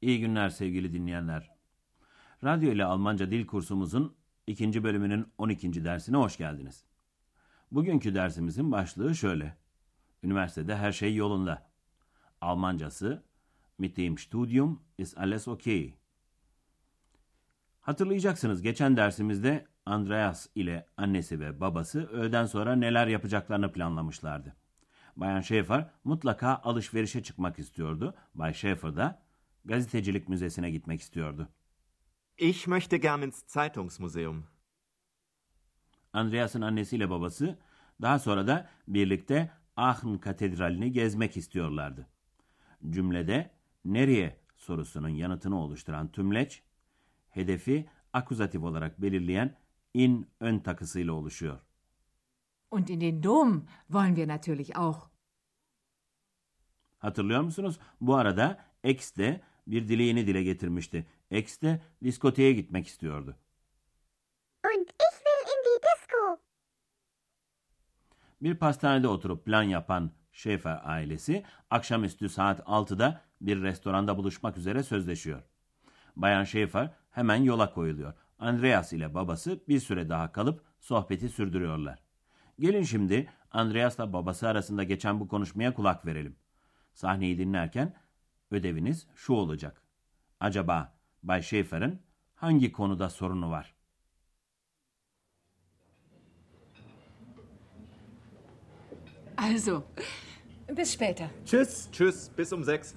[0.00, 1.50] İyi günler sevgili dinleyenler.
[2.44, 5.84] Radyo ile Almanca dil kursumuzun ikinci bölümünün 12.
[5.84, 6.84] dersine hoş geldiniz.
[7.72, 9.56] Bugünkü dersimizin başlığı şöyle.
[10.22, 11.70] Üniversitede her şey yolunda.
[12.40, 13.22] Almancası
[13.78, 15.94] Mit dem Studium ist alles okay.
[17.80, 24.56] Hatırlayacaksınız geçen dersimizde Andreas ile annesi ve babası öğleden sonra neler yapacaklarını planlamışlardı.
[25.16, 28.14] Bayan Schaefer mutlaka alışverişe çıkmak istiyordu.
[28.34, 29.22] Bay Schaefer da
[29.64, 31.48] gazetecilik müzesine gitmek istiyordu.
[32.38, 34.46] Ich möchte gern ins Zeitungsmuseum.
[36.12, 37.58] Andreas'ın annesiyle babası
[38.02, 42.06] daha sonra da birlikte Aachen Katedrali'ni gezmek istiyorlardı.
[42.90, 43.50] Cümlede
[43.84, 46.62] nereye sorusunun yanıtını oluşturan tümleç,
[47.30, 49.56] hedefi akuzatif olarak belirleyen
[49.94, 51.58] in ön takısıyla oluşuyor.
[52.70, 55.10] Und in den Dom wollen wir natürlich auch.
[56.98, 57.78] Hatırlıyor musunuz?
[58.00, 61.06] Bu arada X de bir dileğini dile getirmişti.
[61.30, 63.36] X de diskoteye gitmek istiyordu.
[64.66, 66.38] Und ich will in die Disco.
[68.42, 75.42] Bir pastanede oturup plan yapan Schaefer ailesi akşamüstü saat 6'da bir restoranda buluşmak üzere sözleşiyor.
[76.16, 78.12] Bayan Schaefer hemen yola koyuluyor.
[78.38, 82.02] Andreas ile babası bir süre daha kalıp sohbeti sürdürüyorlar.
[82.58, 86.36] Gelin şimdi Andreas'la babası arasında geçen bu konuşmaya kulak verelim.
[86.92, 87.94] Sahneyi dinlerken
[88.50, 89.82] ödeviniz şu olacak.
[90.40, 92.00] Acaba Bay Schaefer'ın
[92.34, 93.74] hangi konuda sorunu var?
[99.36, 99.82] Also,
[100.76, 101.30] bis später.
[101.46, 101.88] Tschüss.
[101.92, 102.94] Tschüss, bis um sechs.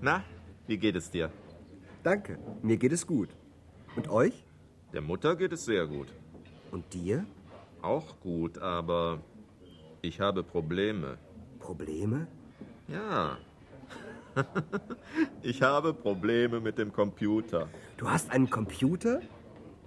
[0.00, 0.24] Na,
[0.68, 1.30] wie geht es dir?
[2.04, 3.28] Danke, mir geht es gut.
[3.96, 4.44] Und euch?
[4.92, 6.08] Der Mutter geht es sehr gut.
[6.70, 7.26] Und dir?
[7.82, 9.20] Auch gut, aber
[10.02, 11.18] ich habe Probleme.
[11.58, 12.26] Probleme?
[12.88, 13.38] Ja.
[15.42, 17.68] ich habe Probleme mit dem Computer.
[17.96, 19.20] Du hast einen Computer?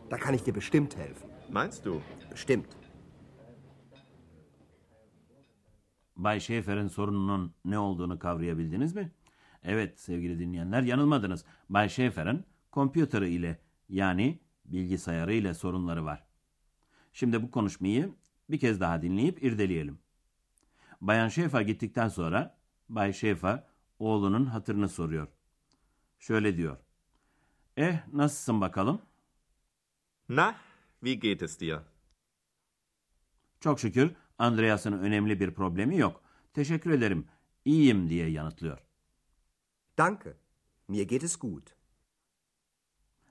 [0.09, 1.29] Da kann ich dir bestimmt helfen.
[1.50, 2.01] Meinst du?
[2.29, 2.67] Bestimmt.
[6.16, 9.11] Bay Schaefer'in sorununun ne olduğunu kavrayabildiniz mi?
[9.63, 11.45] Evet sevgili dinleyenler yanılmadınız.
[11.69, 16.25] Bay Schaefer'in kompüteri ile yani bilgisayarı ile sorunları var.
[17.13, 18.13] Şimdi bu konuşmayı
[18.50, 20.00] bir kez daha dinleyip irdeleyelim.
[21.01, 22.57] Bayan Schaefer gittikten sonra
[22.89, 23.63] Bay Schaefer
[24.00, 25.28] oğlunun hatırını soruyor.
[26.19, 26.78] Şöyle diyor.
[27.78, 29.01] Eh nasılsın bakalım?
[30.29, 30.56] Na,
[31.00, 31.79] wie geht es dir?
[33.59, 36.22] Çok şükür Andreas'ın önemli bir problemi yok.
[36.53, 37.28] Teşekkür ederim.
[37.66, 38.78] İyiyim diye yanıtlıyor.
[39.97, 40.38] Danke,
[40.88, 41.75] mir geht es gut.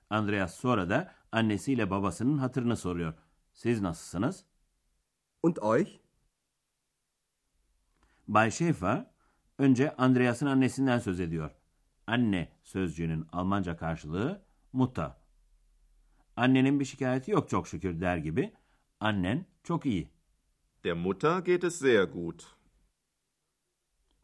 [0.09, 3.13] Andreas sonra da annesiyle babasının hatırını soruyor.
[3.53, 4.45] Siz nasılsınız?
[5.43, 5.99] Und euch?
[8.27, 9.14] Bay Schaefer
[9.57, 11.51] önce Andreas'ın annesinden söz ediyor.
[12.07, 14.41] Anne sözcüğünün Almanca karşılığı
[14.73, 15.11] Mutter.
[16.35, 18.53] Annenin bir şikayeti yok çok şükür der gibi.
[18.99, 20.09] Annen çok iyi.
[20.83, 22.55] Der Mutter geht es sehr gut.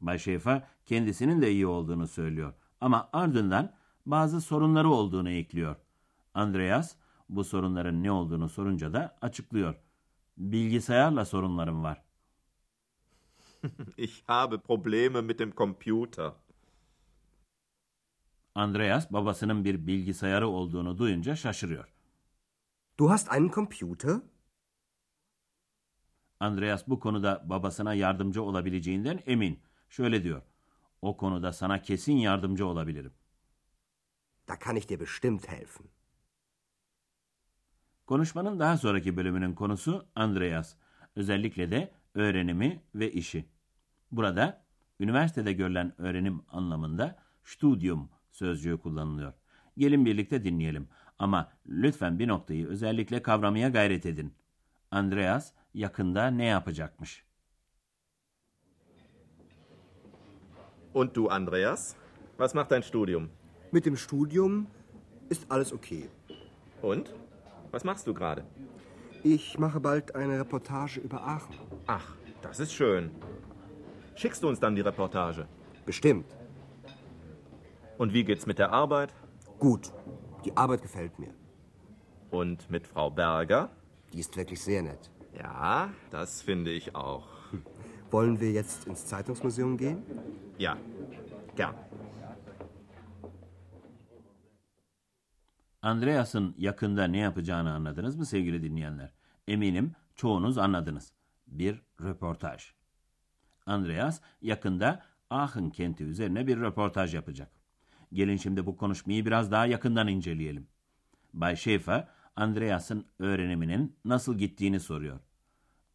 [0.01, 2.53] Bay Schaefer kendisinin de iyi olduğunu söylüyor.
[2.81, 3.73] Ama ardından
[4.05, 5.75] bazı sorunları olduğunu ekliyor.
[6.33, 6.95] Andreas
[7.29, 9.75] bu sorunların ne olduğunu sorunca da açıklıyor.
[10.37, 12.01] Bilgisayarla sorunlarım var.
[13.97, 16.33] Ich habe Probleme mit dem Computer.
[18.55, 21.93] Andreas babasının bir bilgisayarı olduğunu duyunca şaşırıyor.
[22.99, 24.21] Du hast einen Computer?
[26.39, 29.59] Andreas bu konuda babasına yardımcı olabileceğinden emin.
[29.89, 30.41] Şöyle diyor.
[31.01, 33.13] O konuda sana kesin yardımcı olabilirim.
[34.47, 35.87] Da kann ich dir bestimmt helfen.
[38.07, 40.75] Konuşmanın daha sonraki bölümünün konusu Andreas.
[41.15, 43.45] Özellikle de öğrenimi ve işi.
[44.11, 44.63] Burada
[44.99, 49.33] üniversitede görülen öğrenim anlamında studium sözcüğü kullanılıyor.
[49.77, 50.87] Gelin birlikte dinleyelim
[51.19, 54.33] ama lütfen bir noktayı özellikle kavramaya gayret edin.
[54.91, 57.25] Andreas yakında ne yapacakmış?
[60.93, 61.95] Und du, Andreas?
[62.37, 63.29] Was macht dein Studium?
[63.71, 64.67] Mit dem Studium
[65.29, 66.09] ist alles okay.
[66.83, 67.07] Und?
[67.71, 68.43] Was machst du gerade?
[69.23, 71.55] Ich mache bald eine Reportage über Aachen.
[71.85, 73.11] Ach, das ist schön.
[74.15, 75.47] Schickst du uns dann die Reportage?
[75.85, 76.25] Bestimmt.
[77.99, 79.13] Und wie geht's mit der Arbeit?
[79.59, 79.91] Gut.
[80.43, 81.33] Die Arbeit gefällt mir.
[82.31, 83.69] Und mit Frau Berger?
[84.11, 85.11] Die ist wirklich sehr nett.
[85.37, 87.27] Ja, das finde ich auch.
[88.09, 90.01] Wollen wir jetzt ins Zeitungsmuseum gehen?
[90.57, 90.77] Ja,
[91.55, 91.75] gern.
[95.81, 99.13] Andreas'ın yakında ne yapacağını anladınız mı sevgili dinleyenler?
[99.47, 101.13] Eminim çoğunuz anladınız.
[101.47, 102.71] Bir röportaj.
[103.65, 107.51] Andreas yakında Aachen kenti üzerine bir röportaj yapacak.
[108.13, 110.67] Gelin şimdi bu konuşmayı biraz daha yakından inceleyelim.
[111.33, 115.19] Bay Schäfer, Andreas'ın öğreniminin nasıl gittiğini soruyor.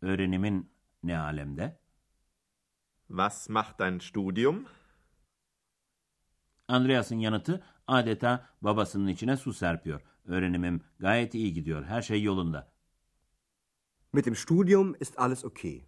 [0.03, 0.71] Öğrenimin
[1.03, 1.79] ne alemde?
[3.09, 4.65] Was macht dein Studium?
[6.69, 10.01] Andreas'ın yanıtı adeta babasının içine su serpiyor.
[10.25, 12.73] Öğrenimim gayet iyi gidiyor, her şey yolunda.
[14.13, 15.85] Mit dem Studium ist alles okay.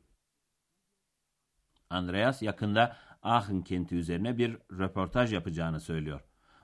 [1.91, 6.21] Andreas yakında Aachen kenti üzerine bir röportaj yapacağını söylüyor.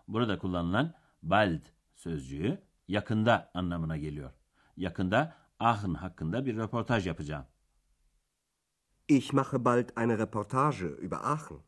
[0.08, 1.60] Burada kullanılan bald
[1.94, 4.31] sözcüğü yakında anlamına geliyor.
[4.76, 7.44] Yakında Aachen hakkında bir röportaj yapacağım.
[9.08, 11.58] Ich mache bald eine Reportage über Aachen.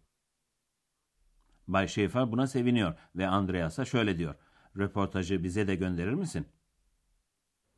[1.68, 4.34] Bay Schäfer buna seviniyor ve Andreas'a şöyle diyor.
[4.76, 6.48] Röportajı bize de gönderir misin?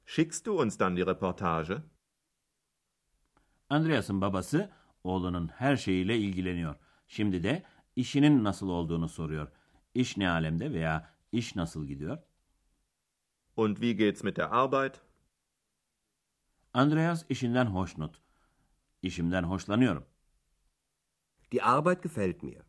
[0.06, 1.82] Schickst du uns dann die Reportage?
[3.70, 4.70] Andreas'ın babası
[5.04, 6.74] oğlunun her şeyiyle ilgileniyor.
[7.06, 7.62] Şimdi de
[7.96, 9.48] işinin nasıl olduğunu soruyor.
[9.94, 12.18] İş ne alemde veya iş nasıl gidiyor?
[13.56, 15.00] Und wie geht's mit der Arbeit?
[16.74, 18.22] Andreas işinden hoşnut.
[19.02, 20.06] İşimden hoşlanıyorum.
[21.52, 22.67] Die Arbeit gefällt mir.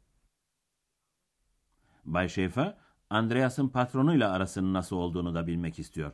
[2.14, 2.78] Bay Schäfer,
[3.10, 6.12] Andreas'ın patronuyla arasının nasıl olduğunu da bilmek istiyor.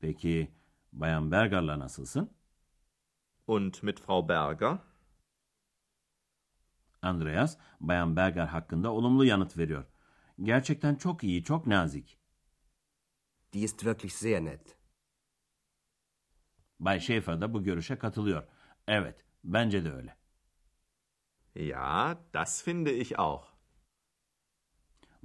[0.00, 0.54] Peki
[0.92, 2.30] Bayan Berger'la nasılsın?
[3.46, 4.78] Und mit Frau Berger?
[7.02, 9.84] Andreas, Bayan Berger hakkında olumlu yanıt veriyor.
[10.42, 12.18] Gerçekten çok iyi, çok nazik.
[13.52, 14.76] Die ist wirklich sehr nett.
[16.80, 18.42] Bay Schäfer da bu görüşe katılıyor.
[18.88, 20.16] Evet, bence de öyle.
[21.54, 23.55] Ja, das finde ich auch.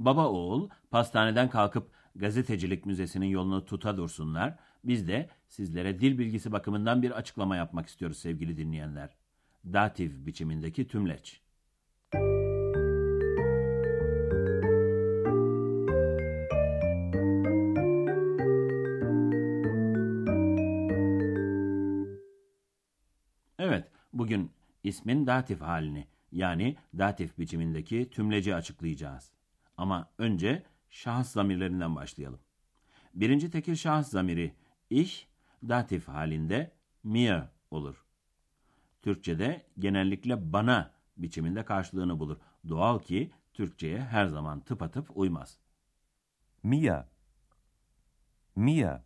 [0.06, 4.56] Baba oğul pastaneden kalkıp gazetecilik müzesinin yolunu tuta dursunlar.
[4.84, 9.10] Biz de sizlere dil bilgisi bakımından bir açıklama yapmak istiyoruz sevgili dinleyenler.
[9.66, 11.42] Datif biçimindeki tümleç.
[23.60, 24.52] Evet, bugün
[24.84, 29.41] ismin datif halini yani datif biçimindeki tümleci açıklayacağız.
[29.78, 32.40] Ama önce şahıs zamirlerinden başlayalım.
[33.14, 34.56] Birinci tekil şahıs zamiri
[34.90, 35.26] ich
[35.64, 36.72] datif halinde
[37.04, 38.06] mir olur.
[39.02, 42.38] Türkçede genellikle bana biçiminde karşılığını bulur.
[42.70, 45.58] Doğal ki Türkçeye her zaman tıpatıp uymaz.
[46.64, 46.94] Mir.
[48.56, 48.98] Mir.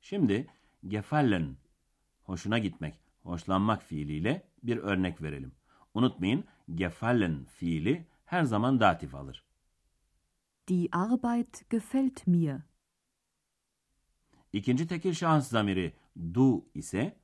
[0.00, 0.46] Şimdi
[0.86, 1.56] gefallen,
[2.24, 5.52] hoşuna gitmek, hoşlanmak fiiliyle bir örnek verelim.
[5.94, 6.44] Unutmayın
[6.74, 9.44] gefallen fiili her zaman datif alır.
[10.68, 12.60] Die Arbeit gefällt mir.
[14.52, 15.96] İkinci tekil şahıs zamiri
[16.34, 17.20] du ise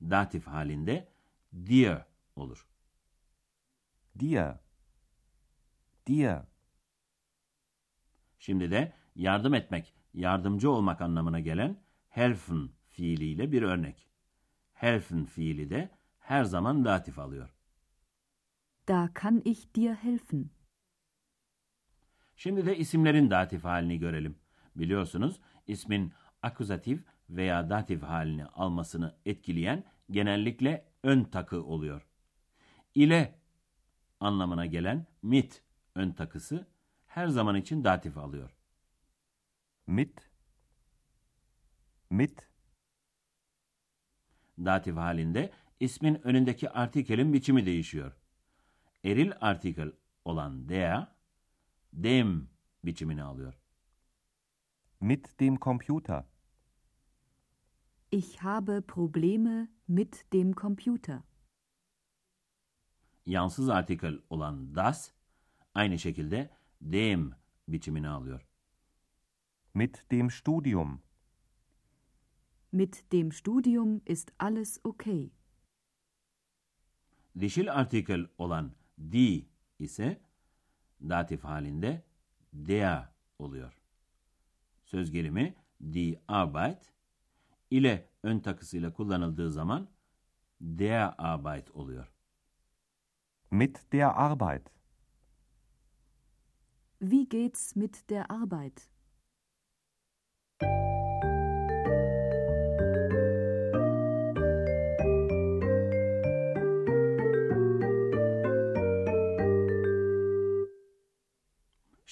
[0.00, 1.08] datif halinde
[1.54, 1.98] dir
[2.36, 2.66] olur.
[4.18, 4.46] Dir.
[6.06, 6.38] Dir.
[8.38, 14.08] Şimdi de yardım etmek, yardımcı olmak anlamına gelen helfen fiiliyle bir örnek.
[14.72, 17.54] Helfen fiili de her zaman datif alıyor.
[18.88, 20.50] Da kann ich dir helfen.
[22.36, 24.38] Şimdi de isimlerin datif halini görelim.
[24.76, 26.12] Biliyorsunuz ismin
[26.42, 32.06] akuzatif veya datif halini almasını etkileyen genellikle ön takı oluyor.
[32.94, 33.38] İle
[34.20, 35.62] anlamına gelen mit
[35.94, 36.66] ön takısı
[37.06, 38.56] her zaman için datif alıyor.
[39.86, 40.30] Mit.
[42.10, 42.48] Mit.
[44.58, 48.21] Datif halinde ismin önündeki artikelin biçimi değişiyor.
[49.04, 49.92] Eril artikel
[50.24, 51.08] olan der,
[51.92, 52.48] dem
[52.84, 53.54] biçimini alıyor.
[55.00, 56.24] Mit dem Computer.
[58.10, 61.20] Ich habe Probleme mit dem Computer.
[63.26, 65.12] Yansız artikel olan das,
[65.74, 67.32] aynı şekilde dem
[67.68, 68.46] biçimini alıyor.
[69.74, 71.02] Mit dem Studium.
[72.72, 75.30] Mit dem Studium ist alles okay.
[77.38, 80.20] Dişil artikel olan die ise
[81.00, 82.02] datif halinde
[82.52, 83.08] der
[83.38, 83.82] oluyor.
[84.84, 86.92] Söz gelimi die Arbeit
[87.70, 89.88] ile ön takısıyla kullanıldığı zaman
[90.60, 92.12] der Arbeit oluyor.
[93.50, 94.72] Mit der Arbeit.
[97.00, 98.91] Wie geht's mit der Arbeit?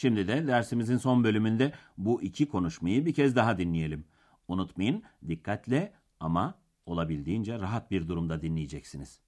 [0.01, 4.05] Şimdi de dersimizin son bölümünde bu iki konuşmayı bir kez daha dinleyelim.
[4.49, 6.55] Unutmayın, dikkatle ama
[6.87, 9.21] olabildiğince rahat bir durumda dinleyeceksiniz.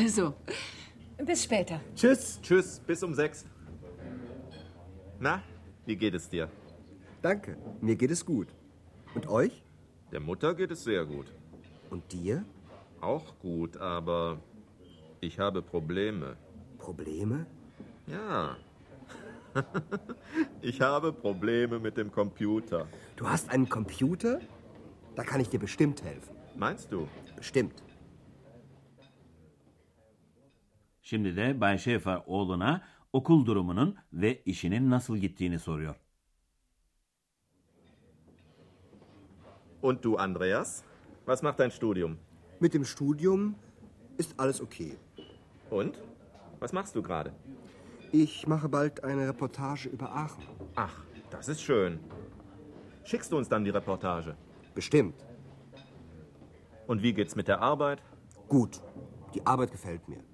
[0.00, 0.32] Also,
[1.26, 1.78] bis später.
[1.94, 2.40] Tschüss.
[2.40, 3.44] Tschüss, bis um sechs.
[5.18, 5.42] Na,
[5.84, 6.48] wie geht es dir?
[7.20, 8.48] Danke, mir geht es gut.
[9.14, 9.62] Und euch?
[10.10, 11.26] Der Mutter geht es sehr gut.
[11.90, 12.46] Und dir?
[13.02, 14.38] Auch gut, aber
[15.20, 16.38] ich habe Probleme.
[16.78, 17.44] Probleme?
[18.06, 18.56] Ja.
[20.62, 22.88] ich habe Probleme mit dem Computer.
[23.16, 24.40] Du hast einen Computer?
[25.14, 26.34] Da kann ich dir bestimmt helfen.
[26.56, 27.06] Meinst du?
[27.36, 27.82] Bestimmt.
[31.10, 35.94] Şimdi de Bay Şefer oğluna okul durumunun ve işinin nasıl gittiğini soruyor.
[39.82, 40.82] Und du, Andreas?
[41.26, 42.18] Was macht dein Studium?
[42.60, 43.54] Mit dem Studium
[44.18, 44.92] ist alles okay.
[45.70, 45.94] Und?
[46.60, 47.30] Was machst du gerade?
[48.12, 50.44] Ich mache bald eine Reportage über Aachen.
[50.76, 51.98] Ach, das ist schön.
[53.04, 54.36] Schickst du uns dann die Reportage?
[54.74, 55.14] Bestimmt.
[56.86, 57.98] Und wie geht's mit der Arbeit?
[58.48, 58.80] Gut.
[59.34, 60.29] Die Arbeit gefällt mir.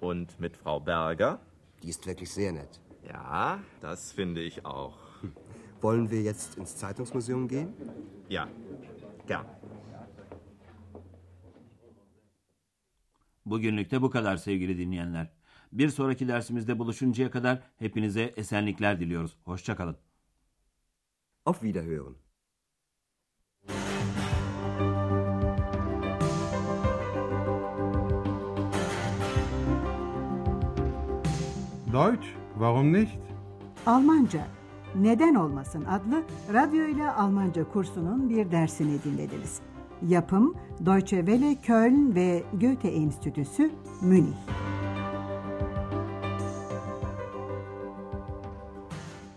[0.00, 1.40] Und mit Frau Berger?
[1.82, 2.80] Die ist wirklich sehr nett.
[3.08, 4.98] Ja, das finde ich auch.
[5.80, 7.74] Wollen wir jetzt ins Zeitungsmuseum gehen?
[8.28, 8.48] Ja,
[9.26, 9.46] gern.
[13.44, 15.28] Bugünlük de bu kadar sevgili dinleyenler.
[15.72, 19.36] Bir sonraki dersimizde buluşuncaya kadar hepinize esenlikler diliyoruz.
[19.44, 19.96] Hoşçakalın.
[21.44, 22.29] Auf Wiederhören.
[31.92, 32.26] Deutsch,
[32.58, 33.18] warum nicht?
[33.86, 34.46] Almanca
[34.94, 39.60] Neden Olmasın adlı radyo ile Almanca kursunun bir dersini dinlediniz.
[40.08, 40.54] Yapım
[40.86, 43.70] Deutsche Welle Köln ve Goethe Enstitüsü
[44.02, 44.36] Münih.